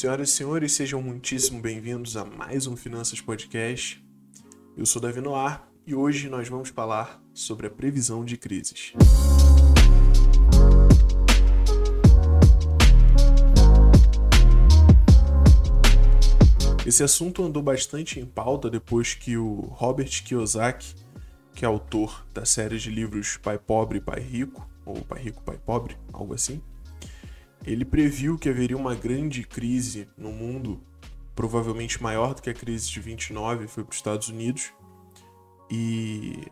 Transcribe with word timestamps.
Senhoras 0.00 0.30
e 0.30 0.32
senhores, 0.32 0.72
sejam 0.72 1.02
muitíssimo 1.02 1.60
bem-vindos 1.60 2.16
a 2.16 2.24
mais 2.24 2.66
um 2.66 2.74
Finanças 2.74 3.20
Podcast. 3.20 4.02
Eu 4.74 4.86
sou 4.86 5.02
Davi 5.02 5.20
Noir 5.20 5.60
e 5.86 5.94
hoje 5.94 6.30
nós 6.30 6.48
vamos 6.48 6.70
falar 6.70 7.22
sobre 7.34 7.66
a 7.66 7.70
previsão 7.70 8.24
de 8.24 8.38
crises. 8.38 8.94
Esse 16.86 17.02
assunto 17.02 17.44
andou 17.44 17.62
bastante 17.62 18.18
em 18.18 18.24
pauta 18.24 18.70
depois 18.70 19.12
que 19.12 19.36
o 19.36 19.56
Robert 19.72 20.24
Kiyosaki, 20.24 20.94
que 21.54 21.66
é 21.66 21.68
autor 21.68 22.26
da 22.32 22.46
série 22.46 22.78
de 22.78 22.90
livros 22.90 23.36
Pai 23.36 23.58
Pobre, 23.58 24.00
Pai 24.00 24.20
Rico, 24.20 24.66
ou 24.86 25.02
Pai 25.02 25.20
Rico, 25.20 25.42
Pai 25.42 25.58
Pobre, 25.58 25.94
algo 26.10 26.32
assim, 26.32 26.62
ele 27.64 27.84
previu 27.84 28.38
que 28.38 28.48
haveria 28.48 28.76
uma 28.76 28.94
grande 28.94 29.44
crise 29.44 30.08
no 30.16 30.32
mundo, 30.32 30.80
provavelmente 31.34 32.02
maior 32.02 32.34
do 32.34 32.42
que 32.42 32.50
a 32.50 32.54
crise 32.54 32.90
de 32.90 33.00
29, 33.00 33.68
foi 33.68 33.84
para 33.84 33.90
os 33.90 33.96
Estados 33.96 34.28
Unidos. 34.28 34.72
E 35.70 36.46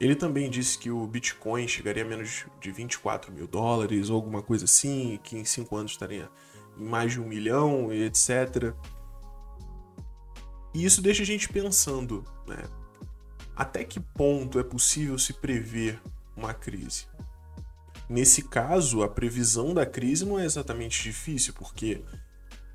ele 0.00 0.14
também 0.14 0.48
disse 0.48 0.78
que 0.78 0.90
o 0.90 1.06
Bitcoin 1.06 1.68
chegaria 1.68 2.04
a 2.04 2.06
menos 2.06 2.46
de 2.60 2.72
24 2.72 3.32
mil 3.32 3.46
dólares 3.46 4.10
ou 4.10 4.16
alguma 4.16 4.42
coisa 4.42 4.64
assim, 4.64 5.18
que 5.22 5.36
em 5.36 5.44
5 5.44 5.76
anos 5.76 5.92
estaria 5.92 6.30
em 6.78 6.84
mais 6.84 7.12
de 7.12 7.20
um 7.20 7.26
milhão 7.26 7.92
e 7.92 8.04
etc. 8.04 8.74
E 10.74 10.84
isso 10.84 11.02
deixa 11.02 11.22
a 11.22 11.26
gente 11.26 11.48
pensando, 11.48 12.24
né? 12.46 12.62
Até 13.54 13.84
que 13.84 14.00
ponto 14.00 14.58
é 14.58 14.64
possível 14.64 15.18
se 15.18 15.34
prever 15.34 16.00
uma 16.34 16.54
crise? 16.54 17.06
Nesse 18.12 18.42
caso, 18.42 19.02
a 19.02 19.08
previsão 19.08 19.72
da 19.72 19.86
crise 19.86 20.26
não 20.26 20.38
é 20.38 20.44
exatamente 20.44 21.02
difícil, 21.02 21.54
porque 21.54 22.02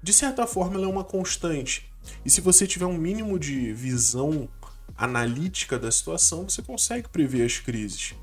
de 0.02 0.12
certa 0.12 0.48
forma 0.48 0.74
ela 0.74 0.86
é 0.86 0.90
uma 0.90 1.04
constante. 1.04 1.94
E 2.26 2.30
se 2.32 2.42
você 2.42 2.66
tiver 2.66 2.88
um 2.88 2.98
mínimo 2.98 3.38
de 3.38 3.72
visão 3.72 4.50
analítica 4.98 5.78
da 5.78 5.92
situação, 5.92 6.50
você 6.50 6.64
consegue 6.64 7.08
prever 7.08 7.46
as 7.46 7.60
crises. 7.60 8.16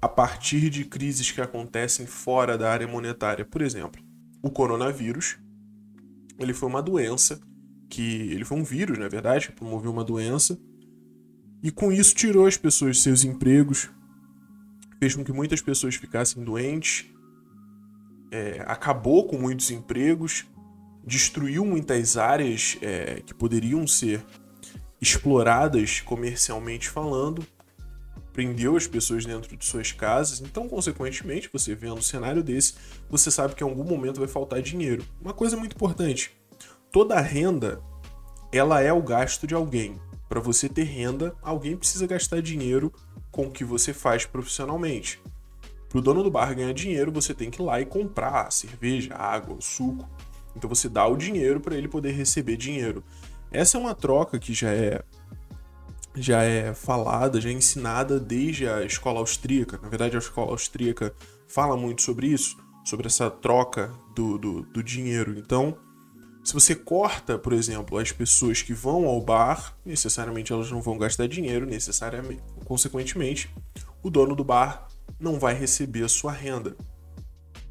A 0.00 0.08
partir 0.08 0.70
de 0.70 0.86
crises 0.86 1.30
que 1.30 1.42
acontecem 1.42 2.06
fora 2.06 2.56
da 2.56 2.72
área 2.72 2.88
monetária, 2.88 3.44
por 3.44 3.60
exemplo, 3.60 4.02
o 4.42 4.50
coronavírus, 4.50 5.36
ele 6.38 6.54
foi 6.54 6.70
uma 6.70 6.82
doença 6.82 7.38
que 7.90 8.32
ele 8.32 8.46
foi 8.46 8.56
um 8.56 8.64
vírus, 8.64 8.96
na 8.96 9.08
verdade, 9.08 9.48
que 9.48 9.52
promoveu 9.52 9.92
uma 9.92 10.04
doença 10.04 10.58
e 11.62 11.70
com 11.70 11.92
isso 11.92 12.14
tirou 12.14 12.46
as 12.46 12.56
pessoas 12.56 13.02
seus 13.02 13.24
empregos, 13.24 13.90
fez 14.98 15.14
com 15.14 15.24
que 15.24 15.32
muitas 15.32 15.60
pessoas 15.60 15.94
ficassem 15.94 16.42
doentes, 16.42 17.06
é, 18.30 18.64
acabou 18.66 19.26
com 19.26 19.38
muitos 19.38 19.70
empregos, 19.70 20.46
destruiu 21.04 21.64
muitas 21.64 22.16
áreas 22.16 22.76
é, 22.82 23.22
que 23.24 23.32
poderiam 23.32 23.86
ser 23.86 24.24
exploradas 25.00 26.00
comercialmente 26.00 26.88
falando, 26.88 27.46
prendeu 28.32 28.76
as 28.76 28.86
pessoas 28.86 29.24
dentro 29.24 29.56
de 29.56 29.64
suas 29.64 29.92
casas. 29.92 30.40
Então, 30.40 30.68
consequentemente, 30.68 31.48
você 31.52 31.74
vendo 31.74 31.96
um 31.96 32.02
cenário 32.02 32.42
desse, 32.42 32.74
você 33.08 33.30
sabe 33.30 33.54
que 33.54 33.62
em 33.62 33.68
algum 33.68 33.84
momento 33.84 34.18
vai 34.18 34.28
faltar 34.28 34.60
dinheiro. 34.60 35.04
Uma 35.20 35.32
coisa 35.32 35.56
muito 35.56 35.74
importante: 35.76 36.36
toda 36.92 37.20
renda 37.20 37.80
ela 38.52 38.80
é 38.80 38.92
o 38.92 39.02
gasto 39.02 39.46
de 39.46 39.54
alguém. 39.54 40.00
Para 40.28 40.40
você 40.40 40.68
ter 40.68 40.84
renda, 40.84 41.34
alguém 41.40 41.76
precisa 41.76 42.06
gastar 42.06 42.42
dinheiro 42.42 42.92
com 43.36 43.48
o 43.48 43.50
que 43.50 43.66
você 43.66 43.92
faz 43.92 44.24
profissionalmente. 44.24 45.20
Para 45.90 45.98
o 45.98 46.00
dono 46.00 46.22
do 46.22 46.30
bar 46.30 46.54
ganhar 46.54 46.72
dinheiro, 46.72 47.12
você 47.12 47.34
tem 47.34 47.50
que 47.50 47.60
ir 47.60 47.64
lá 47.66 47.78
e 47.78 47.84
comprar 47.84 48.50
cerveja, 48.50 49.14
água, 49.14 49.58
suco. 49.60 50.08
Então 50.56 50.70
você 50.70 50.88
dá 50.88 51.06
o 51.06 51.18
dinheiro 51.18 51.60
para 51.60 51.76
ele 51.76 51.86
poder 51.86 52.12
receber 52.12 52.56
dinheiro. 52.56 53.04
Essa 53.52 53.76
é 53.76 53.80
uma 53.80 53.94
troca 53.94 54.38
que 54.38 54.54
já 54.54 54.70
é 54.70 55.04
já 56.14 56.42
é 56.42 56.72
falada, 56.72 57.38
já 57.38 57.50
é 57.50 57.52
ensinada 57.52 58.18
desde 58.18 58.66
a 58.66 58.82
escola 58.82 59.20
austríaca. 59.20 59.78
Na 59.82 59.90
verdade, 59.90 60.16
a 60.16 60.18
escola 60.18 60.52
austríaca 60.52 61.14
fala 61.46 61.76
muito 61.76 62.00
sobre 62.00 62.28
isso, 62.28 62.56
sobre 62.86 63.06
essa 63.06 63.30
troca 63.30 63.92
do, 64.14 64.38
do, 64.38 64.62
do 64.62 64.82
dinheiro. 64.82 65.38
Então, 65.38 65.76
se 66.46 66.54
você 66.54 66.76
corta, 66.76 67.36
por 67.36 67.52
exemplo, 67.52 67.98
as 67.98 68.12
pessoas 68.12 68.62
que 68.62 68.72
vão 68.72 69.06
ao 69.06 69.20
bar, 69.20 69.76
necessariamente 69.84 70.52
elas 70.52 70.70
não 70.70 70.80
vão 70.80 70.96
gastar 70.96 71.26
dinheiro, 71.26 71.66
necessariamente, 71.66 72.40
consequentemente, 72.64 73.50
o 74.00 74.08
dono 74.08 74.36
do 74.36 74.44
bar 74.44 74.86
não 75.18 75.40
vai 75.40 75.54
receber 75.54 76.04
a 76.04 76.08
sua 76.08 76.30
renda. 76.30 76.76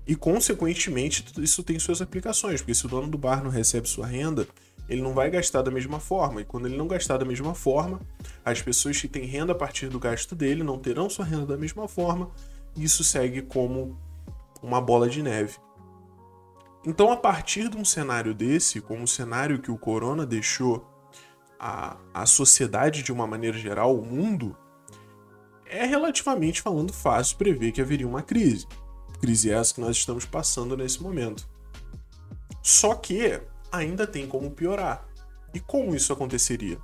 E 0.05 0.13
consequentemente, 0.13 1.23
isso 1.37 1.63
tem 1.63 1.79
suas 1.79 2.01
aplicações, 2.01 2.59
porque 2.59 2.75
se 2.75 2.85
o 2.85 2.89
dono 2.89 3.07
do 3.07 3.17
bar 3.17 3.41
não 3.41 3.49
recebe 3.49 3.87
sua 3.87 4.07
renda, 4.07 4.45
ele 4.89 5.01
não 5.01 5.13
vai 5.13 5.31
gastar 5.31 5.61
da 5.61 5.71
mesma 5.71 6.01
forma. 6.01 6.41
E 6.41 6.45
quando 6.45 6.65
ele 6.65 6.75
não 6.75 6.85
gastar 6.85 7.15
da 7.15 7.23
mesma 7.23 7.55
forma, 7.55 8.01
as 8.43 8.61
pessoas 8.61 8.99
que 8.99 9.07
têm 9.07 9.23
renda 9.23 9.53
a 9.53 9.55
partir 9.55 9.87
do 9.87 10.01
gasto 10.01 10.35
dele 10.35 10.63
não 10.63 10.77
terão 10.77 11.09
sua 11.09 11.23
renda 11.23 11.45
da 11.45 11.55
mesma 11.55 11.87
forma, 11.87 12.29
e 12.75 12.83
isso 12.83 13.05
segue 13.05 13.41
como 13.41 13.97
uma 14.61 14.81
bola 14.81 15.07
de 15.07 15.23
neve. 15.23 15.64
Então, 16.85 17.11
a 17.11 17.17
partir 17.17 17.67
de 17.67 17.77
um 17.77 17.83
cenário 17.83 18.33
desse, 18.33 18.79
como 18.79 19.03
o 19.03 19.07
cenário 19.07 19.59
que 19.59 19.71
o 19.71 19.77
corona 19.77 20.25
deixou 20.25 20.87
a, 21.59 21.97
a 22.13 22.25
sociedade 22.27 23.01
de 23.01 23.11
uma 23.11 23.25
maneira 23.25 23.57
geral, 23.57 23.97
o 23.97 24.05
mundo, 24.05 24.55
é 25.65 25.83
relativamente 25.85 26.61
falando 26.61 26.93
fácil 26.93 27.37
prever 27.37 27.71
que 27.71 27.81
haveria 27.81 28.07
uma 28.07 28.21
crise. 28.21 28.67
Crise 29.19 29.51
essa 29.51 29.73
que 29.73 29.81
nós 29.81 29.97
estamos 29.97 30.25
passando 30.25 30.77
nesse 30.77 31.01
momento. 31.01 31.47
Só 32.61 32.93
que 32.93 33.41
ainda 33.71 34.05
tem 34.05 34.27
como 34.27 34.51
piorar. 34.51 35.07
E 35.53 35.59
como 35.59 35.95
isso 35.95 36.13
aconteceria? 36.13 36.77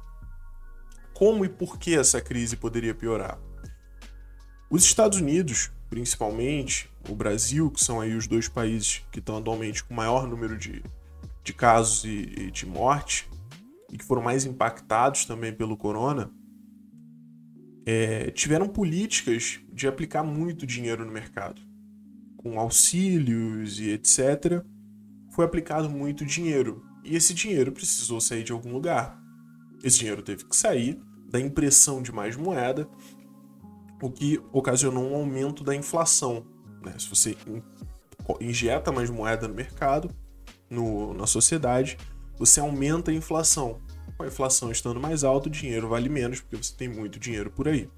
Como 1.13 1.45
e 1.45 1.49
por 1.49 1.77
que 1.77 1.95
essa 1.95 2.19
crise 2.19 2.55
poderia 2.55 2.95
piorar? 2.95 3.39
Os 4.69 4.83
Estados 4.83 5.19
Unidos, 5.19 5.69
principalmente, 5.91 6.89
o 7.09 7.13
Brasil, 7.13 7.69
que 7.69 7.83
são 7.83 7.99
aí 7.99 8.15
os 8.15 8.25
dois 8.25 8.47
países 8.47 9.03
que 9.11 9.19
estão 9.19 9.37
atualmente 9.37 9.83
com 9.83 9.93
maior 9.93 10.25
número 10.25 10.57
de, 10.57 10.81
de 11.43 11.51
casos 11.51 12.05
e, 12.05 12.33
e 12.37 12.49
de 12.49 12.65
morte, 12.65 13.29
e 13.91 13.97
que 13.97 14.05
foram 14.05 14.21
mais 14.21 14.45
impactados 14.45 15.25
também 15.25 15.51
pelo 15.51 15.75
corona, 15.75 16.31
é, 17.85 18.31
tiveram 18.31 18.69
políticas 18.69 19.59
de 19.73 19.85
aplicar 19.85 20.23
muito 20.23 20.65
dinheiro 20.65 21.03
no 21.03 21.11
mercado. 21.11 21.61
Com 22.37 22.57
auxílios 22.57 23.77
e 23.81 23.89
etc., 23.89 24.63
foi 25.29 25.43
aplicado 25.43 25.89
muito 25.89 26.25
dinheiro. 26.25 26.85
E 27.03 27.17
esse 27.17 27.33
dinheiro 27.33 27.69
precisou 27.73 28.21
sair 28.21 28.43
de 28.43 28.53
algum 28.53 28.71
lugar. 28.71 29.21
Esse 29.83 29.99
dinheiro 29.99 30.21
teve 30.21 30.45
que 30.45 30.55
sair 30.55 31.01
da 31.29 31.39
impressão 31.39 32.01
de 32.01 32.13
mais 32.13 32.37
moeda 32.37 32.87
o 34.01 34.11
que 34.11 34.41
ocasionou 34.51 35.11
um 35.11 35.15
aumento 35.15 35.63
da 35.63 35.75
inflação. 35.75 36.45
Né? 36.83 36.93
Se 36.97 37.07
você 37.09 37.37
injeta 38.39 38.91
mais 38.91 39.09
moeda 39.09 39.47
no 39.47 39.53
mercado, 39.53 40.09
no, 40.69 41.13
na 41.13 41.27
sociedade, 41.27 41.97
você 42.37 42.59
aumenta 42.59 43.11
a 43.11 43.13
inflação. 43.13 43.79
Com 44.17 44.23
a 44.23 44.27
inflação 44.27 44.71
estando 44.71 44.99
mais 44.99 45.23
alta, 45.23 45.47
o 45.47 45.51
dinheiro 45.51 45.89
vale 45.89 46.09
menos, 46.09 46.41
porque 46.41 46.57
você 46.57 46.73
tem 46.75 46.87
muito 46.87 47.19
dinheiro 47.19 47.51
por 47.51 47.67
aí. 47.67 47.89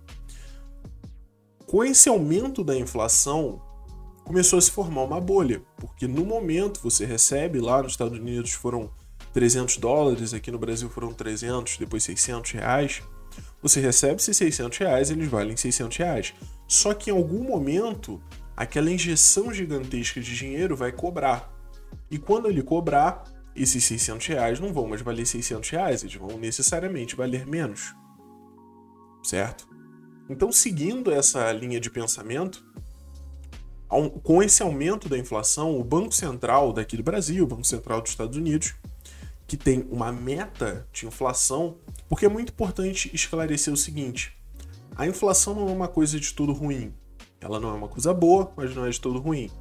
Com 1.65 1.83
esse 1.83 2.09
aumento 2.09 2.63
da 2.63 2.77
inflação, 2.77 3.61
começou 4.23 4.59
a 4.59 4.61
se 4.61 4.71
formar 4.71 5.03
uma 5.03 5.19
bolha, 5.19 5.61
porque 5.77 6.07
no 6.07 6.25
momento 6.25 6.79
você 6.81 7.05
recebe 7.05 7.59
lá 7.59 7.81
nos 7.81 7.93
Estados 7.93 8.17
Unidos 8.17 8.51
foram 8.51 8.91
300 9.33 9.77
dólares, 9.77 10.33
aqui 10.33 10.51
no 10.51 10.59
Brasil 10.59 10.89
foram 10.89 11.13
300, 11.13 11.77
depois 11.77 12.03
600 12.03 12.51
reais. 12.51 13.01
Você 13.63 13.79
recebe 13.79 14.15
esses 14.15 14.35
600 14.35 14.77
reais, 14.77 15.09
eles 15.09 15.29
valem 15.29 15.55
600 15.55 15.97
reais. 15.97 16.33
Só 16.67 16.93
que 16.93 17.09
em 17.09 17.13
algum 17.13 17.43
momento, 17.43 18.21
aquela 18.57 18.91
injeção 18.91 19.53
gigantesca 19.53 20.19
de 20.19 20.35
dinheiro 20.35 20.75
vai 20.75 20.91
cobrar. 20.91 21.49
E 22.11 22.17
quando 22.17 22.49
ele 22.49 22.61
cobrar, 22.61 23.23
esses 23.55 23.85
600 23.85 24.27
reais 24.27 24.59
não 24.59 24.73
vão 24.73 24.87
mais 24.87 25.01
valer 25.01 25.25
600 25.25 25.69
reais, 25.69 26.03
eles 26.03 26.15
vão 26.15 26.37
necessariamente 26.37 27.15
valer 27.15 27.47
menos. 27.47 27.95
Certo? 29.23 29.65
Então, 30.29 30.51
seguindo 30.51 31.09
essa 31.09 31.49
linha 31.53 31.79
de 31.79 31.89
pensamento, 31.89 32.65
com 34.23 34.43
esse 34.43 34.61
aumento 34.61 35.07
da 35.07 35.17
inflação, 35.17 35.79
o 35.79 35.83
Banco 35.83 36.13
Central 36.13 36.73
daqui 36.73 36.97
do 36.97 37.03
Brasil, 37.03 37.45
o 37.45 37.47
Banco 37.47 37.63
Central 37.63 38.01
dos 38.01 38.11
Estados 38.11 38.35
Unidos, 38.35 38.73
que 39.53 39.57
tem 39.57 39.87
uma 39.91 40.11
meta 40.11 40.87
de 40.91 41.05
inflação, 41.05 41.77
porque 42.09 42.25
é 42.25 42.29
muito 42.29 42.51
importante 42.51 43.11
esclarecer 43.13 43.71
o 43.71 43.77
seguinte: 43.77 44.35
a 44.95 45.05
inflação 45.05 45.53
não 45.53 45.69
é 45.69 45.71
uma 45.71 45.87
coisa 45.87 46.19
de 46.19 46.33
todo 46.33 46.51
ruim. 46.51 46.91
Ela 47.39 47.59
não 47.59 47.69
é 47.69 47.73
uma 47.73 47.87
coisa 47.87 48.15
boa, 48.15 48.51
mas 48.57 48.73
não 48.73 48.83
é 48.83 48.89
de 48.89 48.99
todo 48.99 49.19
ruim. 49.19 49.51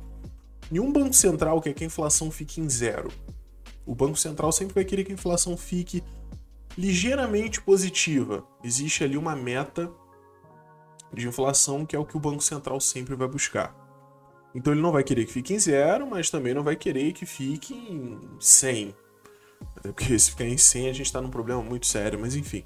Nenhum 0.71 0.91
banco 0.91 1.13
central 1.13 1.61
quer 1.61 1.75
que 1.75 1.85
a 1.85 1.87
inflação 1.87 2.31
fique 2.31 2.59
em 2.59 2.71
zero. 2.71 3.13
O 3.85 3.95
Banco 3.95 4.17
Central 4.17 4.51
sempre 4.51 4.73
vai 4.73 4.85
querer 4.85 5.05
que 5.05 5.13
a 5.13 5.15
inflação 5.15 5.59
fique 5.59 6.03
ligeiramente 6.79 7.61
positiva. 7.61 8.47
Existe 8.65 9.05
ali 9.05 9.19
uma 9.19 9.37
meta 9.37 9.93
de 11.13 11.29
inflação 11.29 11.85
que 11.85 11.95
é 11.95 11.99
o 11.99 12.07
que 12.07 12.17
o 12.17 12.21
Banco 12.21 12.43
Central 12.43 12.81
sempre 12.81 13.15
vai 13.15 13.29
buscar. 13.29 13.77
Então 14.55 14.73
ele 14.73 14.81
não 14.81 14.93
vai 14.93 15.05
querer 15.05 15.27
que 15.27 15.33
fique 15.33 15.53
em 15.53 15.59
zero, 15.59 16.07
mas 16.07 16.31
também 16.31 16.55
não 16.55 16.63
vai 16.63 16.77
querer 16.77 17.13
que 17.13 17.27
fique 17.27 17.75
em 17.75 18.19
100. 18.41 19.02
Até 19.83 19.91
porque 19.91 20.17
se 20.17 20.31
ficar 20.31 20.45
em 20.45 20.57
100 20.57 20.89
a 20.89 20.93
gente 20.93 21.07
está 21.07 21.21
num 21.21 21.29
problema 21.29 21.61
muito 21.61 21.87
sério, 21.87 22.17
mas 22.21 22.37
enfim. 22.37 22.63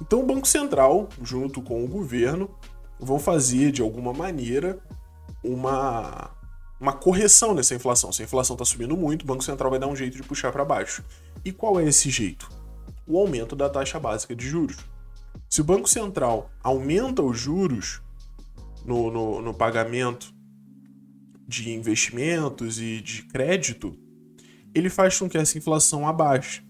Então 0.00 0.20
o 0.20 0.26
Banco 0.26 0.48
Central, 0.48 1.10
junto 1.22 1.60
com 1.60 1.84
o 1.84 1.86
governo, 1.86 2.50
vão 2.98 3.18
fazer 3.18 3.70
de 3.70 3.82
alguma 3.82 4.14
maneira 4.14 4.78
uma, 5.44 6.30
uma 6.80 6.94
correção 6.94 7.52
nessa 7.52 7.74
inflação. 7.74 8.10
Se 8.10 8.22
a 8.22 8.24
inflação 8.24 8.54
está 8.54 8.64
subindo 8.64 8.96
muito, 8.96 9.22
o 9.22 9.26
Banco 9.26 9.44
Central 9.44 9.68
vai 9.68 9.78
dar 9.78 9.88
um 9.88 9.96
jeito 9.96 10.16
de 10.16 10.22
puxar 10.22 10.50
para 10.50 10.64
baixo. 10.64 11.04
E 11.44 11.52
qual 11.52 11.78
é 11.78 11.84
esse 11.84 12.08
jeito? 12.08 12.50
O 13.06 13.18
aumento 13.18 13.54
da 13.54 13.68
taxa 13.68 14.00
básica 14.00 14.34
de 14.34 14.48
juros. 14.48 14.78
Se 15.50 15.60
o 15.60 15.64
Banco 15.64 15.88
Central 15.88 16.50
aumenta 16.62 17.20
os 17.20 17.38
juros 17.38 18.00
no, 18.86 19.10
no, 19.10 19.42
no 19.42 19.52
pagamento 19.52 20.32
de 21.46 21.70
investimentos 21.70 22.80
e 22.80 23.02
de 23.02 23.24
crédito, 23.24 23.98
ele 24.74 24.88
faz 24.88 25.18
com 25.18 25.28
que 25.28 25.38
essa 25.38 25.58
inflação 25.58 26.06
abaixe. 26.06 26.62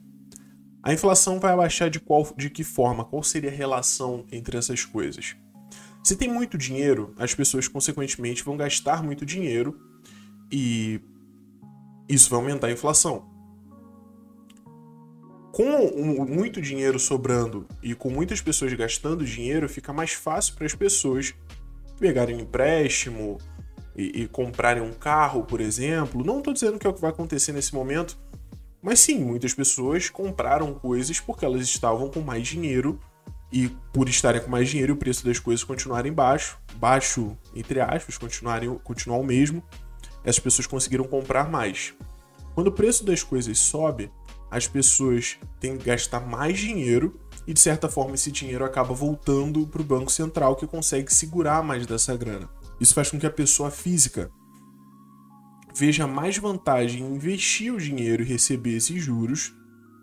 A 0.83 0.93
inflação 0.93 1.39
vai 1.39 1.53
abaixar 1.53 1.91
de, 1.91 2.01
qual, 2.01 2.27
de 2.37 2.49
que 2.49 2.65
forma? 2.65 3.05
Qual 3.05 3.23
seria 3.23 3.51
a 3.51 3.55
relação 3.55 4.25
entre 4.33 4.57
essas 4.57 4.85
coisas? 4.85 5.37
Se 6.03 6.17
tem 6.17 6.33
muito 6.33 6.57
dinheiro, 6.57 7.15
as 7.19 7.35
pessoas 7.35 7.69
consequentemente 7.69 8.43
vão 8.43 8.57
gastar 8.57 9.03
muito 9.03 9.27
dinheiro 9.27 9.79
e 10.51 11.01
isso 12.09 12.31
vai 12.31 12.41
aumentar 12.41 12.69
a 12.69 12.73
inflação. 12.73 13.29
Com 15.53 16.25
muito 16.27 16.63
dinheiro 16.63 16.99
sobrando 16.99 17.67
e 17.83 17.95
com 17.95 18.09
muitas 18.09 18.41
pessoas 18.41 18.73
gastando 18.73 19.25
dinheiro, 19.25 19.69
fica 19.69 19.93
mais 19.93 20.13
fácil 20.13 20.55
para 20.55 20.65
as 20.65 20.75
pessoas 20.75 21.35
pegarem 21.99 22.41
empréstimo 22.41 23.37
e, 24.01 24.23
e 24.23 24.29
comprarem 24.29 24.83
um 24.83 24.93
carro, 24.93 25.45
por 25.45 25.61
exemplo. 25.61 26.25
Não 26.25 26.39
estou 26.39 26.53
dizendo 26.53 26.79
que 26.79 26.87
é 26.87 26.91
o 26.91 26.95
que 26.95 27.01
vai 27.01 27.11
acontecer 27.11 27.53
nesse 27.53 27.75
momento, 27.75 28.17
mas 28.83 29.01
sim, 29.01 29.19
muitas 29.19 29.53
pessoas 29.53 30.09
compraram 30.09 30.73
coisas 30.73 31.21
porque 31.21 31.45
elas 31.45 31.63
estavam 31.63 32.09
com 32.09 32.21
mais 32.21 32.47
dinheiro 32.47 32.99
e 33.53 33.69
por 33.93 34.09
estarem 34.09 34.41
com 34.41 34.51
mais 34.51 34.69
dinheiro 34.69 34.95
o 34.95 34.97
preço 34.97 35.25
das 35.25 35.39
coisas 35.39 35.65
continuarem 35.65 36.13
baixo, 36.13 36.59
baixo 36.77 37.37
entre 37.55 37.81
aspas, 37.81 38.17
continuarem 38.17 38.73
continuar 38.83 39.19
o 39.19 39.25
mesmo, 39.25 39.63
essas 40.25 40.39
pessoas 40.39 40.67
conseguiram 40.67 41.05
comprar 41.05 41.51
mais. 41.51 41.95
Quando 42.55 42.69
o 42.69 42.73
preço 42.73 43.05
das 43.05 43.23
coisas 43.23 43.59
sobe, 43.59 44.11
as 44.51 44.67
pessoas 44.67 45.39
têm 45.61 45.77
que 45.77 45.85
gastar 45.85 46.21
mais 46.21 46.59
dinheiro 46.59 47.19
e 47.47 47.53
de 47.53 47.61
certa 47.61 47.89
forma 47.89 48.15
esse 48.15 48.31
dinheiro 48.31 48.65
acaba 48.65 48.95
voltando 48.95 49.67
para 49.67 49.81
o 49.81 49.85
banco 49.85 50.11
central 50.11 50.57
que 50.57 50.67
consegue 50.67 51.13
segurar 51.13 51.63
mais 51.63 51.87
dessa 51.87 52.17
grana. 52.17 52.49
Isso 52.81 52.95
faz 52.95 53.11
com 53.11 53.19
que 53.19 53.27
a 53.27 53.31
pessoa 53.31 53.71
física 53.71 54.31
veja 55.75 56.07
mais 56.07 56.39
vantagem 56.39 57.03
em 57.03 57.15
investir 57.15 57.73
o 57.73 57.79
dinheiro 57.79 58.23
e 58.23 58.27
receber 58.27 58.77
esses 58.77 59.03
juros 59.03 59.55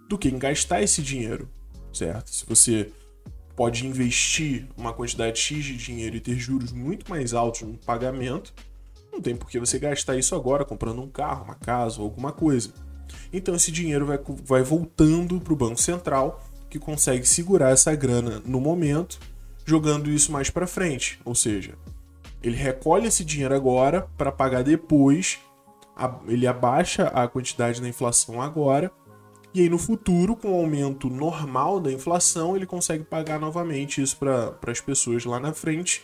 do 0.07 0.17
que 0.17 0.29
em 0.29 0.37
gastar 0.37 0.81
esse 0.81 1.01
dinheiro, 1.01 1.49
certo? 1.91 2.29
Se 2.29 2.45
você 2.45 2.91
pode 3.55 3.85
investir 3.85 4.67
uma 4.77 4.93
quantidade 4.93 5.39
X 5.39 5.65
de 5.65 5.75
dinheiro 5.75 6.15
e 6.15 6.21
ter 6.21 6.37
juros 6.37 6.71
muito 6.71 7.09
mais 7.09 7.33
altos 7.33 7.61
no 7.61 7.77
pagamento, 7.79 8.53
não 9.11 9.19
tem 9.19 9.35
por 9.35 9.49
que 9.49 9.59
você 9.59 9.79
gastar 9.79 10.15
isso 10.15 10.35
agora 10.35 10.63
comprando 10.63 11.01
um 11.01 11.09
carro, 11.09 11.45
uma 11.45 11.55
casa 11.55 11.99
ou 11.99 12.05
alguma 12.05 12.31
coisa. 12.31 12.71
Então 13.33 13.55
esse 13.55 13.71
dinheiro 13.71 14.05
vai, 14.05 14.19
vai 14.45 14.61
voltando 14.61 15.41
para 15.41 15.53
o 15.53 15.55
Banco 15.55 15.81
Central, 15.81 16.43
que 16.69 16.77
consegue 16.77 17.25
segurar 17.25 17.71
essa 17.71 17.95
grana 17.95 18.41
no 18.45 18.61
momento, 18.61 19.19
jogando 19.65 20.11
isso 20.11 20.31
mais 20.31 20.49
para 20.49 20.67
frente. 20.67 21.19
Ou 21.25 21.33
seja, 21.33 21.73
ele 22.41 22.55
recolhe 22.55 23.07
esse 23.07 23.23
dinheiro 23.23 23.55
agora 23.55 24.07
para 24.17 24.31
pagar 24.31 24.63
depois, 24.63 25.39
ele 26.27 26.45
abaixa 26.45 27.07
a 27.07 27.27
quantidade 27.27 27.81
da 27.81 27.87
inflação 27.87 28.41
agora 28.41 28.91
e 29.57 29.61
aí 29.61 29.69
no 29.69 29.79
futuro, 29.79 30.35
com 30.35 30.51
o 30.51 30.61
aumento 30.61 31.09
normal 31.09 31.79
da 31.79 31.91
inflação, 31.91 32.55
ele 32.55 32.67
consegue 32.67 33.03
pagar 33.03 33.39
novamente 33.39 33.99
isso 33.99 34.15
para 34.17 34.55
as 34.67 34.79
pessoas 34.79 35.25
lá 35.25 35.39
na 35.39 35.51
frente 35.51 36.03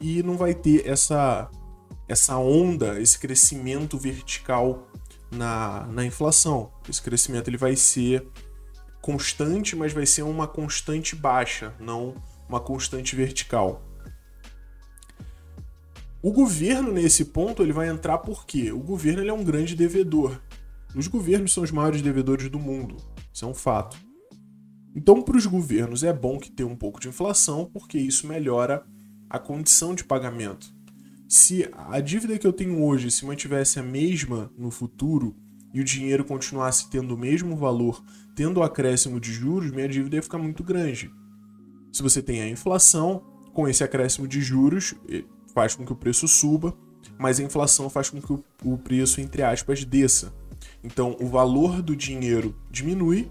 e 0.00 0.22
não 0.24 0.36
vai 0.36 0.54
ter 0.54 0.84
essa, 0.88 1.48
essa 2.08 2.36
onda, 2.36 3.00
esse 3.00 3.16
crescimento 3.16 3.96
vertical 3.96 4.88
na, 5.30 5.86
na 5.86 6.04
inflação. 6.04 6.72
Esse 6.88 7.00
crescimento 7.00 7.48
ele 7.48 7.56
vai 7.56 7.76
ser 7.76 8.26
constante, 9.00 9.76
mas 9.76 9.92
vai 9.92 10.04
ser 10.04 10.22
uma 10.22 10.48
constante 10.48 11.14
baixa, 11.14 11.72
não 11.78 12.14
uma 12.48 12.58
constante 12.58 13.14
vertical. 13.14 13.82
O 16.22 16.32
governo 16.32 16.92
nesse 16.92 17.24
ponto 17.26 17.62
ele 17.62 17.72
vai 17.72 17.88
entrar 17.88 18.18
porque 18.18 18.70
o 18.70 18.80
governo 18.80 19.22
ele 19.22 19.30
é 19.30 19.32
um 19.32 19.42
grande 19.42 19.74
devedor. 19.74 20.38
Os 20.94 21.06
governos 21.06 21.52
são 21.52 21.62
os 21.62 21.70
maiores 21.70 22.02
devedores 22.02 22.50
do 22.50 22.58
mundo. 22.58 22.96
Isso 23.32 23.44
é 23.44 23.48
um 23.48 23.54
fato. 23.54 23.96
Então, 24.94 25.22
para 25.22 25.36
os 25.36 25.46
governos 25.46 26.02
é 26.02 26.12
bom 26.12 26.38
que 26.38 26.50
tenha 26.50 26.68
um 26.68 26.76
pouco 26.76 27.00
de 27.00 27.08
inflação, 27.08 27.70
porque 27.72 27.96
isso 27.96 28.26
melhora 28.26 28.84
a 29.30 29.38
condição 29.38 29.94
de 29.94 30.04
pagamento. 30.04 30.74
Se 31.28 31.70
a 31.72 32.00
dívida 32.00 32.38
que 32.38 32.46
eu 32.46 32.52
tenho 32.52 32.82
hoje 32.82 33.10
se 33.10 33.24
mantivesse 33.24 33.78
a 33.78 33.82
mesma 33.82 34.52
no 34.58 34.70
futuro 34.70 35.36
e 35.72 35.80
o 35.80 35.84
dinheiro 35.84 36.24
continuasse 36.24 36.90
tendo 36.90 37.14
o 37.14 37.18
mesmo 37.18 37.56
valor, 37.56 38.04
tendo 38.34 38.58
o 38.58 38.62
acréscimo 38.62 39.20
de 39.20 39.32
juros, 39.32 39.70
minha 39.70 39.88
dívida 39.88 40.16
ia 40.16 40.22
ficar 40.22 40.38
muito 40.38 40.62
grande. 40.62 41.10
Se 41.92 42.02
você 42.02 42.20
tem 42.20 42.42
a 42.42 42.48
inflação, 42.48 43.24
com 43.54 43.68
esse 43.68 43.82
acréscimo 43.82 44.26
de 44.26 44.40
juros, 44.40 44.94
faz 45.54 45.74
com 45.74 45.84
que 45.84 45.92
o 45.92 45.96
preço 45.96 46.26
suba, 46.28 46.74
mas 47.18 47.38
a 47.38 47.42
inflação 47.42 47.90
faz 47.90 48.10
com 48.10 48.20
que 48.20 48.32
o 48.64 48.78
preço, 48.78 49.20
entre 49.20 49.42
aspas, 49.42 49.84
desça. 49.84 50.32
Então, 50.82 51.16
o 51.20 51.26
valor 51.26 51.82
do 51.82 51.94
dinheiro 51.94 52.54
diminui, 52.70 53.30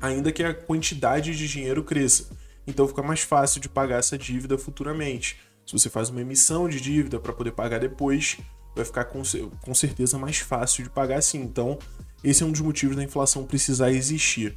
ainda 0.00 0.32
que 0.32 0.42
a 0.42 0.54
quantidade 0.54 1.36
de 1.36 1.48
dinheiro 1.48 1.82
cresça. 1.82 2.30
Então, 2.66 2.86
fica 2.86 3.02
mais 3.02 3.20
fácil 3.20 3.60
de 3.60 3.68
pagar 3.68 3.98
essa 3.98 4.18
dívida 4.18 4.58
futuramente. 4.58 5.40
Se 5.66 5.72
você 5.72 5.88
faz 5.88 6.10
uma 6.10 6.20
emissão 6.20 6.68
de 6.68 6.80
dívida 6.80 7.18
para 7.18 7.32
poder 7.32 7.52
pagar 7.52 7.78
depois, 7.78 8.38
vai 8.74 8.84
ficar 8.84 9.04
com, 9.04 9.22
com 9.60 9.74
certeza 9.74 10.18
mais 10.18 10.38
fácil 10.38 10.84
de 10.84 10.90
pagar 10.90 11.18
assim. 11.18 11.40
Então, 11.40 11.78
esse 12.22 12.42
é 12.42 12.46
um 12.46 12.52
dos 12.52 12.60
motivos 12.60 12.96
da 12.96 13.02
inflação 13.02 13.44
precisar 13.44 13.90
existir, 13.90 14.56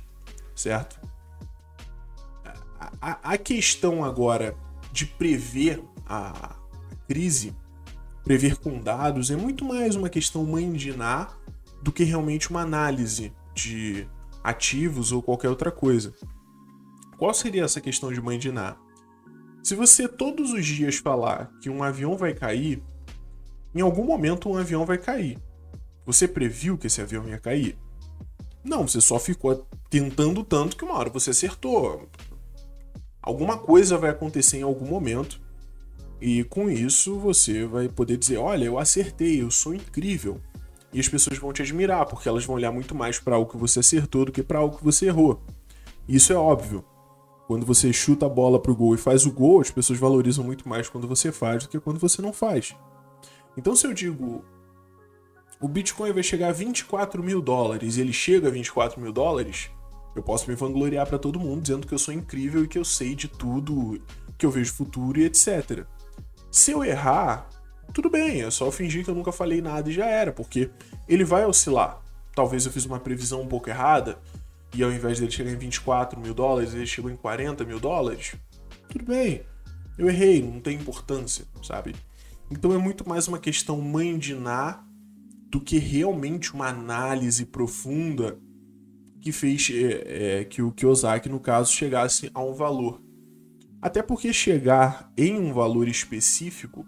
certo? 0.56 1.00
A, 3.02 3.34
a 3.34 3.38
questão 3.38 4.04
agora 4.04 4.56
de 4.92 5.06
prever 5.06 5.84
a 6.06 6.55
crise, 7.08 7.56
prever 8.24 8.58
com 8.58 8.80
dados, 8.80 9.30
é 9.30 9.36
muito 9.36 9.64
mais 9.64 9.96
uma 9.96 10.10
questão 10.10 10.44
Ná 10.96 11.30
do 11.82 11.92
que 11.92 12.04
realmente 12.04 12.50
uma 12.50 12.62
análise 12.62 13.32
de 13.54 14.08
ativos 14.44 15.12
ou 15.12 15.22
qualquer 15.22 15.50
outra 15.50 15.72
coisa. 15.72 16.14
Qual 17.18 17.34
seria 17.34 17.64
essa 17.64 17.80
questão 17.80 18.12
de 18.12 18.52
Ná? 18.52 18.76
Se 19.64 19.76
você 19.76 20.08
todos 20.08 20.52
os 20.52 20.66
dias 20.66 20.98
falar 20.98 21.52
que 21.62 21.70
um 21.70 21.82
avião 21.82 22.18
vai 22.18 22.34
cair, 22.34 22.84
em 23.74 23.82
algum 23.82 24.06
momento 24.06 24.50
um 24.50 24.58
avião 24.58 24.86
vai 24.86 24.98
cair. 24.98 25.40
Você 26.06 26.28
previu 26.28 26.78
que 26.78 26.88
esse 26.88 27.02
avião 27.02 27.28
ia 27.28 27.40
cair? 27.40 27.78
Não, 28.64 28.88
você 28.88 29.00
só 29.00 29.20
ficou 29.20 29.68
tentando 29.90 30.44
tanto 30.44 30.76
que 30.76 30.84
uma 30.84 30.96
hora 30.96 31.10
você 31.10 31.32
acertou. 31.32 32.08
Alguma 33.22 33.58
coisa 33.58 33.98
vai 33.98 34.10
acontecer 34.10 34.58
em 34.58 34.64
algum 34.64 34.88
momento 34.88 35.42
e 36.28 36.44
com 36.44 36.72
isso 36.72 37.20
você 37.20 37.68
vai 37.68 37.88
poder 37.88 38.18
dizer: 38.18 38.38
Olha, 38.38 38.66
eu 38.66 38.80
acertei, 38.80 39.44
eu 39.44 39.52
sou 39.52 39.76
incrível 39.76 40.42
e 40.92 41.00
as 41.00 41.08
pessoas 41.08 41.38
vão 41.38 41.54
te 41.54 41.62
admirar, 41.62 42.08
porque 42.08 42.28
elas 42.28 42.44
vão 42.44 42.56
olhar 42.56 42.72
muito 42.72 42.96
mais 42.96 43.20
para 43.20 43.36
algo 43.36 43.52
que 43.52 43.58
você 43.58 43.80
acertou 43.82 44.26
do 44.26 44.32
que 44.32 44.42
para 44.42 44.58
algo 44.58 44.76
que 44.76 44.84
você 44.84 45.06
errou. 45.06 45.40
Isso 46.10 46.34
é 46.34 46.36
óbvio. 46.36 46.84
Quando 47.46 47.64
você 47.64 47.94
chuta 47.94 48.26
a 48.26 48.30
bola 48.30 48.60
pro 48.60 48.76
gol 48.76 48.96
e 48.96 48.98
faz 48.98 49.24
o 49.28 49.32
gol, 49.32 49.62
as 49.62 49.70
pessoas 49.70 50.00
valorizam 50.00 50.44
muito 50.44 50.68
mais 50.68 50.90
quando 50.90 51.08
você 51.08 51.32
faz 51.32 51.62
do 51.62 51.70
que 51.70 51.80
quando 51.80 52.00
você 52.00 52.24
não 52.24 52.34
faz. 52.34 52.76
Então, 53.56 53.76
se 53.76 53.86
eu 53.86 53.94
digo 53.94 54.44
o 55.62 55.68
Bitcoin 55.68 56.12
vai 56.12 56.24
chegar 56.24 56.50
a 56.50 56.54
24 56.54 57.22
mil 57.22 57.40
dólares 57.40 57.98
e 57.98 58.02
ele 58.02 58.12
chega 58.12 58.48
a 58.48 58.52
24 58.52 59.00
mil 59.00 59.12
dólares, 59.12 59.70
eu 60.16 60.24
posso 60.24 60.50
me 60.50 60.56
vangloriar 60.56 61.06
para 61.06 61.20
todo 61.20 61.40
mundo 61.40 61.62
dizendo 61.62 61.86
que 61.86 61.94
eu 61.94 62.00
sou 62.00 62.14
incrível 62.16 62.64
e 62.64 62.68
que 62.68 62.80
eu 62.80 62.86
sei 62.86 63.14
de 63.14 63.28
tudo, 63.28 64.02
que 64.40 64.46
eu 64.46 64.50
vejo 64.50 64.74
futuro 64.74 65.20
e 65.20 65.26
etc. 65.26 65.86
Se 66.56 66.72
eu 66.72 66.86
errar, 66.86 67.50
tudo 67.94 68.10
bem, 68.10 68.42
é 68.42 68.50
só 68.50 68.72
fingir 68.72 69.04
que 69.04 69.10
eu 69.10 69.14
nunca 69.14 69.34
falei 69.34 69.62
nada 69.62 69.90
e 69.90 69.94
já 69.94 70.06
era, 70.06 70.32
porque 70.32 70.70
ele 71.06 71.26
vai 71.26 71.46
oscilar. 71.46 72.02
Talvez 72.34 72.66
eu 72.66 72.72
fiz 72.72 72.86
uma 72.86 72.98
previsão 72.98 73.42
um 73.42 73.48
pouco 73.48 73.70
errada, 73.70 74.18
e 74.74 74.82
ao 74.82 74.90
invés 74.90 75.20
dele 75.20 75.34
chegar 75.34 75.52
em 75.52 75.58
24 75.58 76.18
mil 76.18 76.34
dólares, 76.34 76.74
ele 76.74 76.88
chegou 76.88 77.12
em 77.12 77.18
40 77.18 77.66
mil 77.66 77.78
dólares. 77.78 78.38
Tudo 78.88 79.04
bem, 79.04 79.44
eu 79.98 80.08
errei, 80.08 80.42
não 80.42 80.62
tem 80.62 80.78
importância, 80.78 81.44
sabe? 81.62 81.94
Então 82.50 82.72
é 82.72 82.78
muito 82.78 83.08
mais 83.08 83.28
uma 83.28 83.38
questão 83.38 83.82
mãe 83.82 84.18
de 84.18 84.34
Ná 84.34 84.82
do 85.50 85.60
que 85.60 85.78
realmente 85.78 86.54
uma 86.54 86.70
análise 86.70 87.46
profunda 87.46 88.40
que 89.20 89.34
fez 89.34 89.70
é, 89.74 90.40
é, 90.40 90.46
que 90.46 90.62
o 90.62 90.72
Kiyosaki, 90.72 91.28
no 91.28 91.42
caso, 91.42 91.74
chegasse 91.74 92.32
a 92.34 92.42
um 92.42 92.54
valor. 92.54 93.02
Até 93.86 94.02
porque 94.02 94.34
chegar 94.34 95.14
em 95.16 95.38
um 95.38 95.54
valor 95.54 95.88
específico 95.88 96.88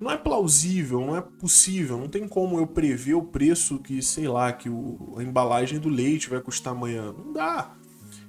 não 0.00 0.10
é 0.10 0.16
plausível, 0.16 0.98
não 1.00 1.16
é 1.16 1.20
possível, 1.20 1.96
não 1.96 2.08
tem 2.08 2.26
como 2.26 2.58
eu 2.58 2.66
prever 2.66 3.14
o 3.14 3.22
preço 3.22 3.78
que, 3.78 4.02
sei 4.02 4.26
lá, 4.26 4.52
que 4.52 4.68
o, 4.68 5.14
a 5.16 5.22
embalagem 5.22 5.78
do 5.78 5.88
leite 5.88 6.28
vai 6.28 6.40
custar 6.40 6.72
amanhã. 6.72 7.12
Não 7.12 7.32
dá. 7.32 7.72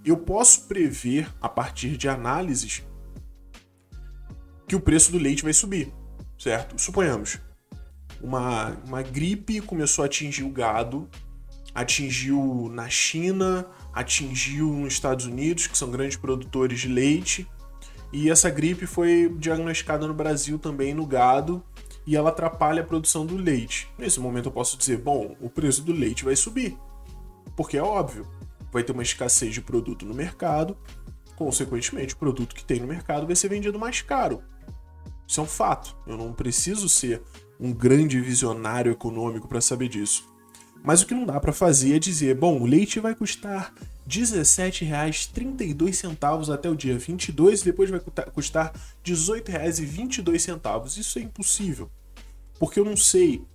Eu 0.06 0.18
posso 0.18 0.68
prever, 0.68 1.27
a 1.42 1.50
partir 1.50 1.98
de 1.98 2.08
análises, 2.08 2.84
que 4.68 4.75
o 4.75 4.80
preço 4.80 5.12
do 5.12 5.18
leite 5.18 5.42
vai 5.42 5.51
subir, 5.51 5.92
certo? 6.38 6.80
Suponhamos, 6.80 7.39
uma, 8.22 8.77
uma 8.86 9.01
gripe 9.01 9.62
começou 9.62 10.03
a 10.03 10.06
atingir 10.06 10.44
o 10.44 10.51
gado, 10.51 11.10
atingiu 11.74 12.70
na 12.72 12.88
China, 12.88 13.65
atingiu 13.92 14.72
nos 14.72 14.94
Estados 14.94 15.25
Unidos, 15.25 15.65
que 15.65 15.75
são 15.75 15.89
grandes 15.89 16.18
produtores 16.18 16.80
de 16.80 16.88
leite, 16.88 17.48
e 18.13 18.29
essa 18.29 18.48
gripe 18.48 18.86
foi 18.86 19.27
diagnosticada 19.39 20.08
no 20.08 20.13
Brasil 20.13 20.60
também 20.60 20.93
no 20.93 21.03
gado 21.03 21.63
e 22.05 22.15
ela 22.15 22.29
atrapalha 22.29 22.84
a 22.84 22.86
produção 22.86 23.25
do 23.25 23.36
leite. 23.36 23.89
Nesse 23.98 24.20
momento 24.20 24.46
eu 24.50 24.51
posso 24.51 24.77
dizer, 24.77 25.00
bom, 25.00 25.36
o 25.41 25.50
preço 25.50 25.82
do 25.82 25.91
leite 25.91 26.24
vai 26.24 26.36
subir. 26.36 26.77
Porque 27.55 27.75
é 27.75 27.82
óbvio, 27.82 28.27
vai 28.72 28.84
ter 28.84 28.91
uma 28.91 29.01
escassez 29.01 29.51
de 29.51 29.62
produto 29.62 30.05
no 30.05 30.13
mercado, 30.13 30.77
consequentemente 31.36 32.13
o 32.13 32.17
produto 32.17 32.53
que 32.53 32.63
tem 32.63 32.79
no 32.79 32.88
mercado 32.88 33.25
vai 33.25 33.36
ser 33.36 33.50
vendido 33.50 33.79
mais 33.79 34.03
caro. 34.03 34.43
Isso 35.27 35.39
é 35.39 35.43
um 35.43 35.48
fato. 35.48 35.96
Eu 36.05 36.15
não 36.15 36.34
preciso 36.34 36.88
ser 36.88 37.24
um 37.60 37.74
grande 37.74 38.22
visionário 38.22 38.91
econômico 38.91 39.48
para 39.48 39.60
saber 39.60 39.88
disso. 39.88 40.32
Mas 40.84 41.01
o 41.01 41.08
que 41.08 41.15
não 41.15 41.25
dá 41.25 41.39
para 41.39 41.51
fazer 41.51 41.96
é 41.96 42.00
dizer, 42.00 42.36
bom, 42.36 42.62
o 42.62 42.65
leite 42.65 43.00
vai 43.00 43.15
custar 43.15 43.74
R$ 44.05 44.22
17,32 44.22 46.53
até 46.53 46.69
o 46.69 46.75
dia 46.75 46.98
22 46.98 47.62
e 47.62 47.65
depois 47.65 47.89
vai 47.89 48.00
custar 48.00 48.74
R$ 48.74 48.81
18,22. 49.03 50.98
Isso 50.98 51.19
é 51.19 51.22
impossível. 51.22 51.91
Porque 52.60 52.79
eu 52.79 52.86
não 52.86 52.98
sei 52.98 53.45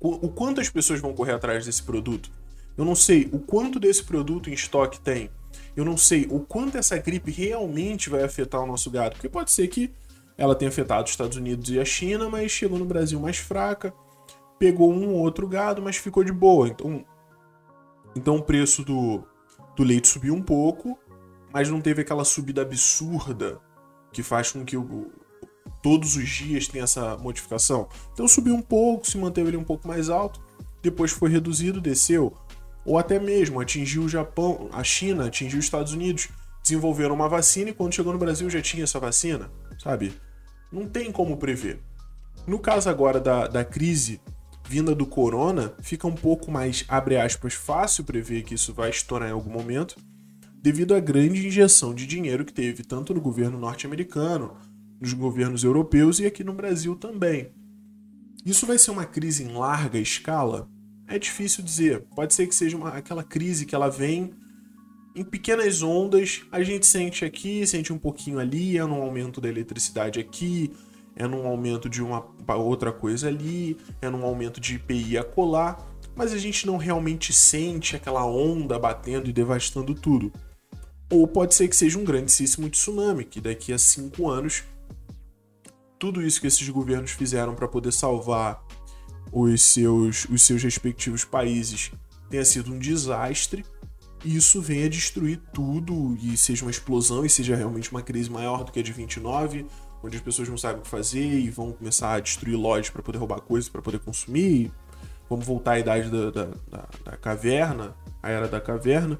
o 0.00 0.28
quanto 0.28 0.60
as 0.60 0.68
pessoas 0.68 1.00
vão 1.00 1.14
correr 1.14 1.32
atrás 1.32 1.64
desse 1.64 1.82
produto. 1.82 2.30
Eu 2.76 2.84
não 2.84 2.94
sei 2.94 3.30
o 3.32 3.38
quanto 3.38 3.78
desse 3.78 4.02
produto 4.02 4.50
em 4.50 4.52
estoque 4.52 5.00
tem. 5.00 5.30
Eu 5.76 5.84
não 5.84 5.96
sei 5.96 6.26
o 6.30 6.40
quanto 6.40 6.76
essa 6.76 6.98
gripe 6.98 7.30
realmente 7.30 8.10
vai 8.10 8.24
afetar 8.24 8.60
o 8.62 8.66
nosso 8.66 8.90
gado. 8.90 9.14
Porque 9.14 9.28
pode 9.28 9.52
ser 9.52 9.68
que 9.68 9.92
ela 10.36 10.54
tenha 10.54 10.70
afetado 10.70 11.04
os 11.04 11.10
Estados 11.10 11.36
Unidos 11.36 11.70
e 11.70 11.78
a 11.78 11.84
China, 11.84 12.28
mas 12.28 12.50
chegou 12.50 12.78
no 12.78 12.84
Brasil 12.84 13.20
mais 13.20 13.36
fraca, 13.36 13.94
pegou 14.58 14.92
um 14.92 15.10
ou 15.10 15.20
outro 15.20 15.46
gado, 15.46 15.82
mas 15.82 15.96
ficou 15.96 16.24
de 16.24 16.32
boa. 16.32 16.68
Então, 16.68 17.04
então 18.16 18.36
o 18.36 18.42
preço 18.42 18.84
do, 18.84 19.24
do 19.76 19.82
leite 19.82 20.08
subiu 20.08 20.34
um 20.34 20.42
pouco, 20.42 20.98
mas 21.52 21.68
não 21.68 21.80
teve 21.80 22.02
aquela 22.02 22.24
subida 22.24 22.62
absurda 22.62 23.60
que 24.12 24.22
faz 24.22 24.52
com 24.52 24.64
que 24.64 24.76
o, 24.76 25.10
todos 25.82 26.16
os 26.16 26.28
dias 26.28 26.68
tenha 26.68 26.84
essa 26.84 27.16
modificação. 27.16 27.88
Então 28.12 28.28
subiu 28.28 28.54
um 28.54 28.62
pouco, 28.62 29.06
se 29.06 29.18
manteve 29.18 29.48
ali 29.48 29.56
um 29.56 29.64
pouco 29.64 29.86
mais 29.86 30.08
alto, 30.08 30.40
depois 30.82 31.10
foi 31.10 31.30
reduzido, 31.30 31.80
desceu, 31.80 32.36
ou 32.84 32.98
até 32.98 33.18
mesmo 33.18 33.60
atingiu 33.60 34.02
o 34.02 34.08
Japão, 34.08 34.68
a 34.72 34.82
China, 34.82 35.26
atingiu 35.26 35.58
os 35.58 35.64
Estados 35.64 35.92
Unidos, 35.92 36.28
desenvolveram 36.62 37.14
uma 37.14 37.28
vacina 37.28 37.70
e 37.70 37.74
quando 37.74 37.94
chegou 37.94 38.12
no 38.12 38.18
Brasil 38.18 38.48
já 38.50 38.60
tinha 38.60 38.84
essa 38.84 39.00
vacina, 39.00 39.50
sabe? 39.78 40.12
Não 40.70 40.88
tem 40.88 41.10
como 41.10 41.36
prever. 41.36 41.80
No 42.46 42.58
caso 42.58 42.88
agora 42.88 43.20
da, 43.20 43.46
da 43.46 43.64
crise 43.64 44.20
vinda 44.72 44.94
do 44.94 45.04
corona, 45.04 45.74
fica 45.82 46.06
um 46.06 46.14
pouco 46.14 46.50
mais, 46.50 46.82
abre 46.88 47.18
aspas, 47.18 47.52
fácil 47.52 48.04
prever 48.04 48.42
que 48.42 48.54
isso 48.54 48.72
vai 48.72 48.88
estourar 48.88 49.28
em 49.28 49.32
algum 49.32 49.50
momento, 49.50 49.96
devido 50.62 50.94
à 50.94 51.00
grande 51.00 51.46
injeção 51.46 51.94
de 51.94 52.06
dinheiro 52.06 52.42
que 52.42 52.54
teve 52.54 52.82
tanto 52.82 53.12
no 53.12 53.20
governo 53.20 53.58
norte-americano, 53.58 54.56
nos 54.98 55.12
governos 55.12 55.62
europeus 55.62 56.20
e 56.20 56.24
aqui 56.24 56.42
no 56.42 56.54
Brasil 56.54 56.96
também. 56.96 57.52
Isso 58.46 58.64
vai 58.64 58.78
ser 58.78 58.92
uma 58.92 59.04
crise 59.04 59.44
em 59.44 59.52
larga 59.52 59.98
escala? 59.98 60.66
É 61.06 61.18
difícil 61.18 61.62
dizer. 61.62 62.06
Pode 62.16 62.32
ser 62.32 62.46
que 62.46 62.54
seja 62.54 62.74
uma, 62.74 62.94
aquela 62.94 63.22
crise 63.22 63.66
que 63.66 63.74
ela 63.74 63.90
vem 63.90 64.32
em 65.14 65.22
pequenas 65.22 65.82
ondas, 65.82 66.46
a 66.50 66.62
gente 66.62 66.86
sente 66.86 67.26
aqui, 67.26 67.66
sente 67.66 67.92
um 67.92 67.98
pouquinho 67.98 68.38
ali, 68.38 68.78
é 68.78 68.86
num 68.86 69.02
aumento 69.02 69.38
da 69.38 69.50
eletricidade 69.50 70.18
aqui, 70.18 70.72
é 71.16 71.26
num 71.26 71.46
aumento 71.46 71.88
de 71.88 72.02
uma 72.02 72.24
outra 72.48 72.92
coisa 72.92 73.28
ali, 73.28 73.76
é 74.00 74.08
num 74.08 74.24
aumento 74.24 74.60
de 74.60 74.76
IPI 74.76 75.18
a 75.18 75.24
colar, 75.24 75.78
mas 76.14 76.32
a 76.32 76.38
gente 76.38 76.66
não 76.66 76.76
realmente 76.76 77.32
sente 77.32 77.96
aquela 77.96 78.24
onda 78.24 78.78
batendo 78.78 79.28
e 79.28 79.32
devastando 79.32 79.94
tudo. 79.94 80.32
Ou 81.10 81.26
pode 81.26 81.54
ser 81.54 81.68
que 81.68 81.76
seja 81.76 81.98
um 81.98 82.04
grandíssimo 82.04 82.68
tsunami, 82.70 83.24
que 83.24 83.40
daqui 83.40 83.72
a 83.72 83.78
cinco 83.78 84.30
anos 84.30 84.64
tudo 85.98 86.20
isso 86.20 86.40
que 86.40 86.48
esses 86.48 86.68
governos 86.68 87.12
fizeram 87.12 87.54
para 87.54 87.68
poder 87.68 87.92
salvar 87.92 88.60
os 89.30 89.62
seus, 89.62 90.24
os 90.24 90.42
seus 90.42 90.60
respectivos 90.60 91.24
países 91.24 91.92
tenha 92.28 92.44
sido 92.44 92.72
um 92.72 92.78
desastre 92.78 93.64
e 94.24 94.34
isso 94.34 94.60
venha 94.60 94.90
destruir 94.90 95.40
tudo 95.52 96.16
e 96.20 96.36
seja 96.36 96.64
uma 96.64 96.72
explosão 96.72 97.24
e 97.24 97.30
seja 97.30 97.54
realmente 97.54 97.90
uma 97.92 98.02
crise 98.02 98.28
maior 98.28 98.64
do 98.64 98.72
que 98.72 98.80
a 98.80 98.82
de 98.82 98.92
29, 98.92 99.64
onde 100.02 100.16
as 100.16 100.22
pessoas 100.22 100.48
não 100.48 100.58
sabem 100.58 100.80
o 100.80 100.82
que 100.82 100.88
fazer 100.88 101.38
e 101.40 101.50
vão 101.50 101.72
começar 101.72 102.14
a 102.14 102.20
destruir 102.20 102.56
lojas 102.56 102.90
para 102.90 103.02
poder 103.02 103.18
roubar 103.18 103.40
coisas, 103.40 103.68
para 103.68 103.80
poder 103.80 104.00
consumir. 104.00 104.72
Vamos 105.28 105.46
voltar 105.46 105.72
à 105.72 105.78
idade 105.78 106.10
da, 106.10 106.30
da, 106.30 106.44
da, 106.70 106.88
da 107.04 107.16
caverna, 107.16 107.94
a 108.22 108.30
era 108.30 108.48
da 108.48 108.60
caverna. 108.60 109.18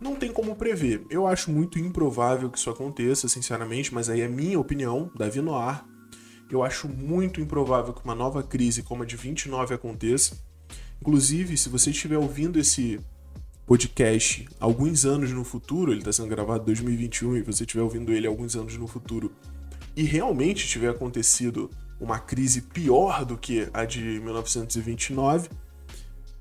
Não 0.00 0.16
tem 0.16 0.32
como 0.32 0.56
prever. 0.56 1.04
Eu 1.10 1.26
acho 1.26 1.50
muito 1.50 1.78
improvável 1.78 2.50
que 2.50 2.58
isso 2.58 2.70
aconteça, 2.70 3.28
sinceramente, 3.28 3.92
mas 3.92 4.08
aí 4.08 4.22
é 4.22 4.28
minha 4.28 4.58
opinião, 4.58 5.10
Davi 5.14 5.40
Noir. 5.40 5.82
Eu 6.50 6.62
acho 6.62 6.88
muito 6.88 7.40
improvável 7.40 7.92
que 7.92 8.04
uma 8.04 8.14
nova 8.14 8.42
crise 8.42 8.82
como 8.82 9.02
a 9.02 9.06
de 9.06 9.16
29 9.16 9.74
aconteça. 9.74 10.36
Inclusive, 11.00 11.56
se 11.56 11.68
você 11.68 11.90
estiver 11.90 12.18
ouvindo 12.18 12.58
esse 12.58 12.98
podcast 13.66 14.48
alguns 14.58 15.04
anos 15.04 15.30
no 15.32 15.44
futuro, 15.44 15.92
ele 15.92 16.00
está 16.00 16.12
sendo 16.12 16.28
gravado 16.28 16.62
em 16.62 16.66
2021 16.66 17.36
e 17.36 17.42
você 17.42 17.62
estiver 17.62 17.82
ouvindo 17.82 18.12
ele 18.12 18.26
alguns 18.26 18.56
anos 18.56 18.76
no 18.76 18.86
futuro, 18.88 19.32
e 20.00 20.04
realmente 20.04 20.66
tiver 20.66 20.88
acontecido 20.88 21.70
uma 22.00 22.18
crise 22.18 22.62
pior 22.62 23.22
do 23.22 23.36
que 23.36 23.68
a 23.70 23.84
de 23.84 24.00
1929, 24.00 25.50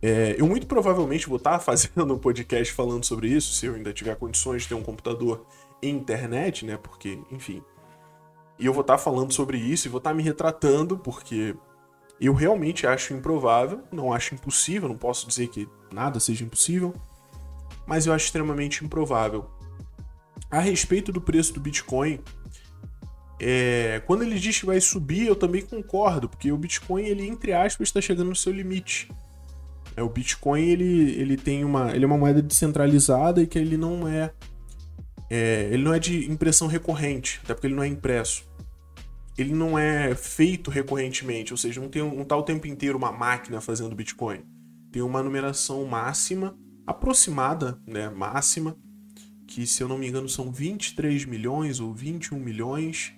é, 0.02 0.38
eu 0.38 0.48
muito 0.48 0.66
provavelmente 0.66 1.28
vou 1.28 1.36
estar 1.36 1.60
fazendo 1.60 2.14
um 2.14 2.18
podcast 2.18 2.74
falando 2.74 3.04
sobre 3.04 3.28
isso, 3.28 3.54
se 3.54 3.66
eu 3.66 3.76
ainda 3.76 3.92
tiver 3.92 4.16
condições 4.16 4.62
de 4.62 4.70
ter 4.70 4.76
um 4.76 4.82
computador 4.82 5.46
e 5.82 5.90
internet, 5.90 6.66
né? 6.66 6.78
Porque, 6.78 7.20
enfim. 7.30 7.62
E 8.58 8.66
eu 8.66 8.72
vou 8.72 8.80
estar 8.80 8.98
falando 8.98 9.34
sobre 9.34 9.58
isso 9.58 9.90
e 9.90 9.92
vou 9.92 9.98
estar 9.98 10.14
me 10.14 10.24
retratando, 10.24 10.98
porque 10.98 11.54
eu 12.18 12.34
realmente 12.34 12.88
acho 12.88 13.14
improvável, 13.14 13.82
não 13.92 14.14
acho 14.14 14.36
impossível, 14.36 14.88
não 14.88 14.98
posso 14.98 15.28
dizer 15.28 15.50
que 15.50 15.68
nada 15.92 16.18
seja 16.18 16.46
impossível, 16.46 16.94
mas 17.86 18.06
eu 18.06 18.14
acho 18.14 18.24
extremamente 18.24 18.86
improvável. 18.86 19.50
A 20.50 20.60
respeito 20.60 21.12
do 21.12 21.20
preço 21.20 21.54
do 21.54 21.60
Bitcoin, 21.60 22.22
é, 23.40 24.02
quando 24.06 24.24
ele 24.24 24.38
diz 24.38 24.60
que 24.60 24.66
vai 24.66 24.82
subir, 24.82 25.28
eu 25.28 25.36
também 25.36 25.62
concordo, 25.62 26.28
porque 26.28 26.52
o 26.52 26.58
Bitcoin, 26.58 27.06
ele, 27.06 27.26
entre 27.26 27.54
aspas, 27.54 27.88
está 27.88 28.02
chegando 28.02 28.30
no 28.30 28.36
seu 28.36 28.52
limite. 28.52 29.10
É, 29.96 30.04
o 30.04 30.10
Bitcoin 30.10 30.62
ele, 30.62 31.12
ele 31.12 31.38
tem 31.38 31.64
uma, 31.64 31.96
ele 31.96 32.04
é 32.04 32.08
uma 32.08 32.18
moeda 32.18 32.42
descentralizada 32.42 33.42
e 33.42 33.48
que 33.48 33.58
ele 33.58 33.78
não 33.78 34.08
é, 34.08 34.34
é, 35.30 35.70
ele 35.72 35.84
não 35.84 35.94
é 35.94 36.00
de 36.00 36.30
impressão 36.30 36.68
recorrente, 36.68 37.40
até 37.44 37.54
porque 37.54 37.68
ele 37.68 37.76
não 37.76 37.84
é 37.84 37.88
impresso. 37.88 38.48
Ele 39.38 39.54
não 39.54 39.80
é 39.80 40.14
feito 40.16 40.70
recorrentemente, 40.70 41.54
ou 41.54 41.58
seja, 41.58 41.80
não 41.80 41.88
tem 41.88 42.02
um, 42.02 42.20
um 42.20 42.26
tal 42.26 42.44
tempo 42.44 42.68
inteiro 42.68 42.98
uma 42.98 43.12
máquina 43.12 43.62
fazendo 43.62 43.96
Bitcoin. 43.96 44.44
Tem 44.92 45.02
uma 45.02 45.24
numeração 45.24 45.86
máxima, 45.86 46.58
aproximada, 46.86 47.80
né, 47.88 48.10
máxima, 48.10 48.76
que 49.48 49.66
se 49.66 49.82
eu 49.82 49.88
não 49.88 49.98
me 49.98 50.08
engano 50.08 50.28
são 50.28 50.52
23 50.52 51.24
milhões 51.24 51.80
ou 51.80 51.94
21 51.94 52.38
milhões 52.38 53.14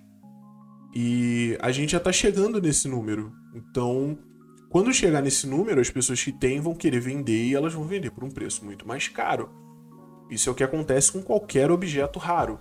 e 0.94 1.56
a 1.60 1.72
gente 1.72 1.92
já 1.92 2.00
tá 2.00 2.12
chegando 2.12 2.60
nesse 2.60 2.86
número. 2.88 3.32
Então, 3.54 4.18
quando 4.68 4.92
chegar 4.92 5.22
nesse 5.22 5.46
número, 5.46 5.80
as 5.80 5.90
pessoas 5.90 6.22
que 6.22 6.32
têm 6.32 6.60
vão 6.60 6.74
querer 6.74 7.00
vender 7.00 7.44
e 7.44 7.54
elas 7.54 7.74
vão 7.74 7.84
vender 7.84 8.10
por 8.10 8.24
um 8.24 8.30
preço 8.30 8.64
muito 8.64 8.86
mais 8.86 9.08
caro. 9.08 9.50
Isso 10.30 10.48
é 10.48 10.52
o 10.52 10.54
que 10.54 10.64
acontece 10.64 11.12
com 11.12 11.22
qualquer 11.22 11.70
objeto 11.70 12.18
raro. 12.18 12.58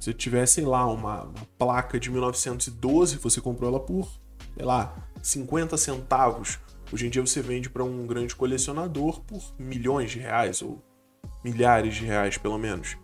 Se 0.00 0.12
tiver, 0.12 0.46
sei 0.46 0.64
lá, 0.64 0.86
uma, 0.86 1.24
uma 1.24 1.46
placa 1.58 1.98
de 1.98 2.10
1912, 2.10 3.16
você 3.18 3.40
comprou 3.40 3.68
ela 3.68 3.80
por, 3.80 4.08
sei 4.56 4.64
lá, 4.64 5.08
50 5.22 5.76
centavos. 5.76 6.58
Hoje 6.92 7.06
em 7.06 7.10
dia 7.10 7.24
você 7.24 7.40
vende 7.40 7.70
para 7.70 7.84
um 7.84 8.06
grande 8.06 8.34
colecionador 8.36 9.20
por 9.22 9.42
milhões 9.58 10.10
de 10.10 10.18
reais, 10.18 10.60
ou 10.62 10.82
milhares 11.44 11.94
de 11.94 12.04
reais 12.04 12.36
pelo 12.36 12.58
menos. 12.58 12.96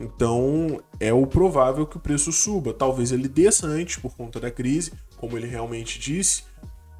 Então 0.00 0.80
é 0.98 1.12
o 1.12 1.26
provável 1.26 1.86
que 1.86 1.98
o 1.98 2.00
preço 2.00 2.32
suba. 2.32 2.72
Talvez 2.72 3.12
ele 3.12 3.28
desça 3.28 3.66
antes 3.66 3.96
por 3.96 4.16
conta 4.16 4.40
da 4.40 4.50
crise, 4.50 4.92
como 5.18 5.36
ele 5.36 5.46
realmente 5.46 6.00
disse, 6.00 6.44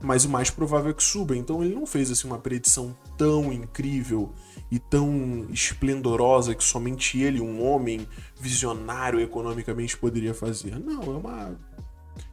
mas 0.03 0.27
o 0.27 0.29
mais 0.29 0.51
provável 0.51 0.91
é 0.91 0.95
que 0.95 1.03
suba. 1.03 1.35
Então 1.35 1.65
ele 1.65 1.75
não 1.75 1.87
fez 1.87 2.11
assim 2.11 2.27
uma 2.27 2.39
predição 2.39 2.95
tão 3.17 3.51
incrível 3.51 4.35
e 4.71 4.79
tão 4.79 5.47
esplendorosa 5.51 6.55
que 6.55 6.63
somente 6.63 7.19
ele, 7.19 7.41
um 7.41 7.65
homem 7.65 8.07
visionário 8.39 9.19
economicamente, 9.19 9.97
poderia 9.97 10.35
fazer. 10.35 10.79
Não, 10.79 11.03
é 11.03 11.17
uma, 11.17 11.49
é 11.49 11.55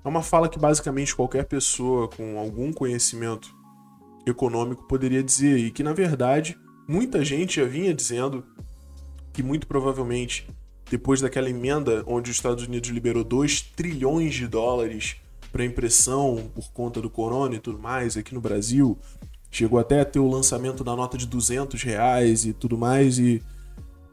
É 0.04 0.08
uma 0.08 0.22
fala 0.22 0.50
que 0.50 0.60
basicamente 0.60 1.16
qualquer 1.16 1.46
pessoa 1.46 2.10
com 2.10 2.38
algum 2.38 2.74
conhecimento 2.74 3.56
econômico 4.26 4.84
poderia 4.84 5.24
dizer 5.24 5.58
e 5.58 5.72
que 5.72 5.82
na 5.82 5.94
verdade 5.94 6.58
muita 6.86 7.24
gente 7.24 7.62
já 7.62 7.66
vinha 7.66 7.94
dizendo 7.94 8.44
que 9.38 9.44
muito 9.44 9.68
provavelmente 9.68 10.48
depois 10.90 11.22
daquela 11.22 11.48
emenda 11.48 12.04
onde 12.08 12.32
os 12.32 12.38
Estados 12.38 12.66
Unidos 12.66 12.90
liberou 12.90 13.24
2 13.24 13.62
trilhões 13.62 14.34
de 14.34 14.48
dólares 14.48 15.18
para 15.52 15.64
impressão 15.64 16.50
por 16.56 16.72
conta 16.72 17.00
do 17.00 17.08
corona 17.08 17.54
e 17.54 17.60
tudo 17.60 17.78
mais 17.78 18.18
aqui 18.18 18.34
no 18.34 18.42
Brasil, 18.42 18.98
chegou 19.52 19.78
até 19.78 20.02
a 20.02 20.06
ter 20.06 20.18
o 20.18 20.28
lançamento 20.28 20.84
da 20.84 20.96
nota 20.96 21.20
de 21.20 21.28
200 21.28 21.84
reais 21.84 22.48
e 22.48 22.54
tudo 22.54 22.80
mais 22.80 23.20
e 23.20 23.40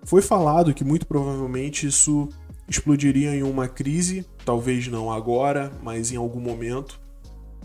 foi 0.03 0.21
falado 0.21 0.75
que 0.75 0.85
muito 0.85 1.07
provavelmente 1.07 1.87
isso 1.87 2.29
explodiria 2.69 3.35
em 3.35 3.43
uma 3.43 3.67
crise, 3.67 4.27
talvez 4.45 4.89
não 4.89 5.11
agora, 5.11 5.73
mas 5.83 6.13
em 6.13 6.17
algum 6.17 6.41
momento. 6.41 7.01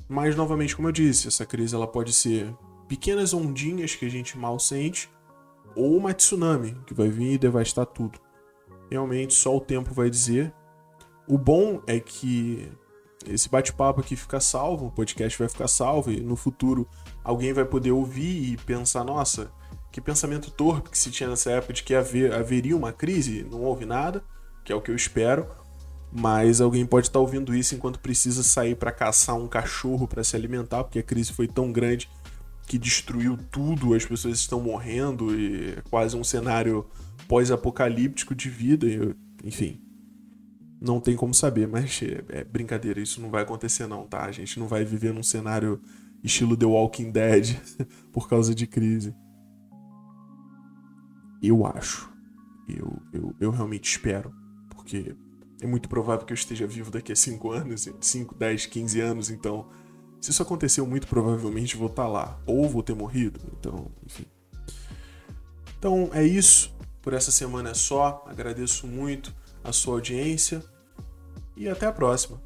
Mas 0.08 0.34
novamente, 0.34 0.78
como 0.78 0.88
eu 0.88 0.94
disse, 0.94 1.28
essa 1.28 1.46
crise 1.46 1.76
ela 1.76 1.86
pode 1.86 2.14
ser 2.14 2.56
pequenas 2.88 3.34
ondinhas 3.34 3.96
que 3.96 4.06
a 4.06 4.10
gente 4.10 4.38
mal 4.38 4.58
sente 4.58 5.10
ou 5.76 5.96
uma 5.96 6.14
tsunami 6.14 6.76
que 6.86 6.94
vai 6.94 7.10
vir 7.10 7.34
e 7.34 7.38
devastar 7.38 7.86
tudo. 7.86 8.20
Realmente 8.90 9.34
só 9.34 9.56
o 9.56 9.62
tempo 9.62 9.94
vai 9.94 10.10
dizer. 10.10 10.54
O 11.28 11.38
bom 11.38 11.82
é 11.86 12.00
que 12.00 12.72
esse 13.28 13.50
bate-papo 13.50 14.02
aqui 14.02 14.16
fica 14.16 14.40
salvo, 14.40 14.88
o 14.88 14.92
podcast 14.92 15.38
vai 15.38 15.48
ficar 15.48 15.68
salvo 15.68 16.12
e 16.12 16.22
no 16.22 16.36
futuro 16.36 16.88
alguém 17.24 17.54
vai 17.54 17.66
poder 17.66 17.92
ouvir 17.92 18.54
e 18.54 18.58
pensar, 18.58 19.04
nossa, 19.04 19.52
que 19.92 20.02
pensamento 20.02 20.50
torpe 20.50 20.90
que 20.90 20.98
se 20.98 21.12
tinha 21.12 21.30
nessa 21.30 21.52
época 21.52 21.74
de 21.74 21.84
que 21.84 21.94
haver, 21.94 22.34
haveria 22.34 22.76
uma 22.76 22.92
crise, 22.92 23.46
não 23.50 23.62
houve 23.62 23.86
nada 23.86 24.24
que 24.70 24.74
é 24.74 24.76
o 24.76 24.82
que 24.82 24.92
eu 24.92 24.96
espero. 24.96 25.48
Mas 26.12 26.62
alguém 26.62 26.86
pode 26.86 27.08
estar 27.08 27.20
ouvindo 27.20 27.56
isso 27.56 27.74
enquanto 27.76 28.00
precisa 28.00 28.44
sair 28.44 28.76
para 28.76 28.92
caçar 28.92 29.36
um 29.36 29.48
cachorro 29.48 30.08
para 30.08 30.24
se 30.24 30.36
alimentar, 30.36 30.84
porque 30.84 31.00
a 31.00 31.04
crise 31.04 31.34
foi 31.34 31.48
tão 31.48 31.72
grande 31.72 32.10
que 32.70 32.78
destruiu 32.78 33.36
tudo, 33.50 33.96
as 33.96 34.06
pessoas 34.06 34.38
estão 34.38 34.62
morrendo 34.62 35.36
e 35.36 35.72
é 35.72 35.82
quase 35.90 36.16
um 36.16 36.24
cenário 36.24 36.86
pós-apocalíptico 37.28 38.36
de 38.36 38.48
vida, 38.48 38.86
enfim. 39.44 39.82
Não 40.80 41.02
tem 41.02 41.16
como 41.16 41.34
saber, 41.34 41.68
mas 41.68 42.00
é, 42.04 42.24
é 42.30 42.44
brincadeira, 42.44 43.02
isso 43.02 43.20
não 43.20 43.32
vai 43.32 43.42
acontecer 43.42 43.88
não, 43.88 44.06
tá? 44.06 44.24
A 44.24 44.32
gente 44.32 44.60
não 44.60 44.68
vai 44.68 44.86
viver 44.86 45.12
num 45.12 45.24
cenário 45.24 45.82
estilo 46.24 46.56
The 46.56 46.68
Walking 46.68 47.10
Dead 47.10 47.56
por 48.14 48.30
causa 48.30 48.54
de 48.54 48.68
crise. 48.68 49.16
Eu 51.42 51.66
acho. 51.66 52.08
Eu, 52.68 53.02
eu, 53.12 53.36
eu 53.40 53.50
realmente 53.50 53.90
espero 53.90 54.32
porque 54.70 55.16
é 55.60 55.66
muito 55.66 55.90
provável 55.90 56.24
que 56.24 56.34
eu 56.34 56.36
esteja 56.36 56.68
vivo 56.68 56.92
daqui 56.92 57.12
a 57.12 57.16
5 57.16 57.52
anos, 57.52 57.90
5, 58.00 58.36
10, 58.36 58.68
15 58.68 59.02
anos, 59.02 59.30
então 59.32 59.68
se 60.22 60.32
isso 60.32 60.42
aconteceu, 60.42 60.86
muito 60.86 61.08
provavelmente 61.08 61.78
vou 61.78 61.88
estar 61.88 62.04
tá 62.04 62.10
lá, 62.10 62.40
ou 62.46 62.68
vou 62.68 62.84
ter 62.84 62.96
morrido, 62.96 63.40
então, 63.58 63.88
enfim. 64.06 64.26
Então 65.78 66.10
é 66.14 66.24
isso, 66.24 66.74
por 67.02 67.14
essa 67.14 67.32
semana 67.32 67.70
é 67.70 67.74
só, 67.74 68.26
agradeço 68.28 68.86
muito 68.86 69.34
a 69.64 69.72
sua 69.72 69.96
audiência. 69.96 70.64
E 71.56 71.68
até 71.68 71.86
a 71.86 71.92
próxima. 71.92 72.42